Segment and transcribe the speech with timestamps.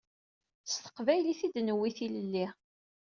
[0.69, 2.47] S teqbaylit i d-newwi tilelli.